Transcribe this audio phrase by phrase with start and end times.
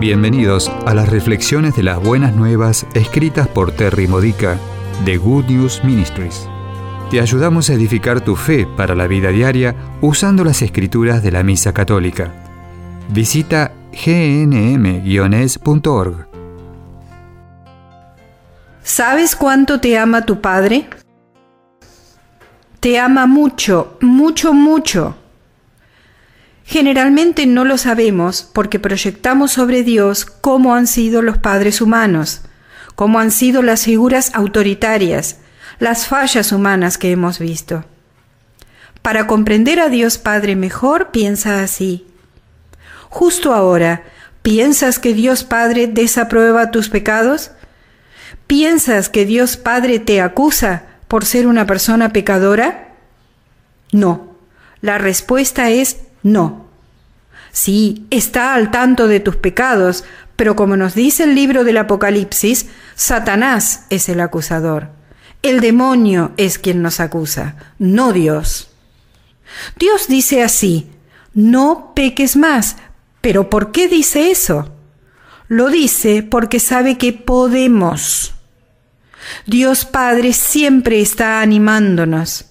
[0.00, 4.56] Bienvenidos a las reflexiones de las buenas nuevas escritas por Terry Modica
[5.04, 6.48] de Good News Ministries.
[7.10, 11.42] Te ayudamos a edificar tu fe para la vida diaria usando las escrituras de la
[11.42, 12.32] Misa Católica.
[13.08, 15.08] Visita gnm-es.org.
[18.84, 20.88] ¿Sabes cuánto te ama tu Padre?
[22.78, 25.16] Te ama mucho, mucho, mucho.
[26.70, 32.42] Generalmente no lo sabemos porque proyectamos sobre Dios cómo han sido los padres humanos,
[32.94, 35.38] cómo han sido las figuras autoritarias,
[35.78, 37.86] las fallas humanas que hemos visto.
[39.00, 42.06] Para comprender a Dios Padre mejor, piensa así.
[43.08, 44.02] Justo ahora,
[44.42, 47.50] ¿piensas que Dios Padre desaprueba tus pecados?
[48.46, 52.92] ¿Piensas que Dios Padre te acusa por ser una persona pecadora?
[53.90, 54.36] No.
[54.82, 56.66] La respuesta es no.
[57.52, 60.04] Sí, está al tanto de tus pecados,
[60.36, 64.90] pero como nos dice el libro del Apocalipsis, Satanás es el acusador.
[65.42, 68.70] El demonio es quien nos acusa, no Dios.
[69.78, 70.90] Dios dice así,
[71.34, 72.76] no peques más,
[73.20, 74.74] pero ¿por qué dice eso?
[75.48, 78.34] Lo dice porque sabe que podemos.
[79.46, 82.46] Dios Padre siempre está animándonos.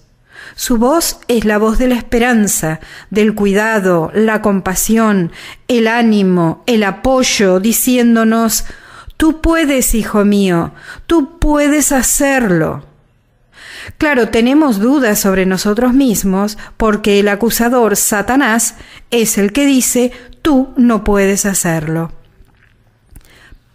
[0.54, 5.32] Su voz es la voz de la esperanza, del cuidado, la compasión,
[5.68, 8.64] el ánimo, el apoyo, diciéndonos,
[9.16, 10.72] tú puedes, hijo mío,
[11.06, 12.84] tú puedes hacerlo.
[13.96, 18.74] Claro, tenemos dudas sobre nosotros mismos porque el acusador, Satanás,
[19.10, 20.12] es el que dice,
[20.42, 22.12] tú no puedes hacerlo.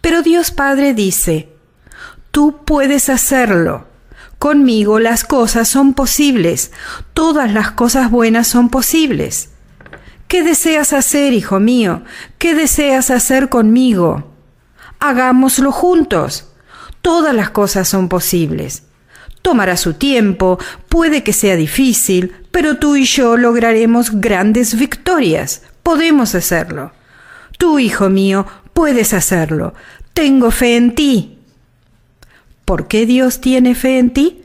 [0.00, 1.48] Pero Dios Padre dice,
[2.30, 3.86] tú puedes hacerlo.
[4.44, 6.70] Conmigo las cosas son posibles,
[7.14, 9.48] todas las cosas buenas son posibles.
[10.28, 12.02] ¿Qué deseas hacer, hijo mío?
[12.36, 14.34] ¿Qué deseas hacer conmigo?
[15.00, 16.52] Hagámoslo juntos.
[17.00, 18.82] Todas las cosas son posibles.
[19.40, 20.58] Tomará su tiempo,
[20.90, 25.62] puede que sea difícil, pero tú y yo lograremos grandes victorias.
[25.82, 26.92] Podemos hacerlo.
[27.56, 29.72] Tú, hijo mío, puedes hacerlo.
[30.12, 31.33] Tengo fe en ti.
[32.64, 34.42] ¿Por qué Dios tiene fe en ti?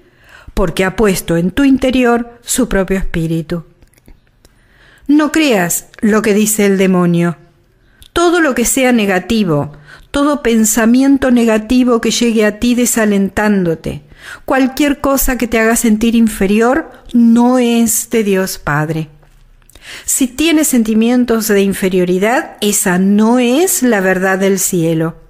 [0.54, 3.64] Porque ha puesto en tu interior su propio espíritu.
[5.08, 7.38] No creas lo que dice el demonio.
[8.12, 9.72] Todo lo que sea negativo,
[10.12, 14.02] todo pensamiento negativo que llegue a ti desalentándote,
[14.44, 19.08] cualquier cosa que te haga sentir inferior, no es de Dios Padre.
[20.06, 25.29] Si tienes sentimientos de inferioridad, esa no es la verdad del cielo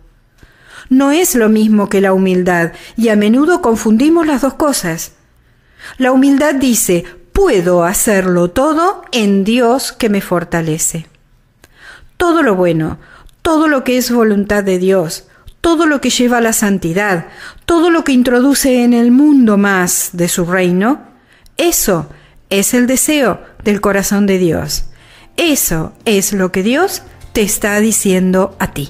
[0.89, 5.13] no es lo mismo que la humildad y a menudo confundimos las dos cosas.
[5.97, 11.07] La humildad dice, puedo hacerlo todo en Dios que me fortalece.
[12.17, 12.97] Todo lo bueno,
[13.41, 15.27] todo lo que es voluntad de Dios,
[15.61, 17.27] todo lo que lleva a la santidad,
[17.65, 21.01] todo lo que introduce en el mundo más de su reino,
[21.57, 22.09] eso
[22.49, 24.85] es el deseo del corazón de Dios.
[25.37, 28.89] Eso es lo que Dios te está diciendo a ti.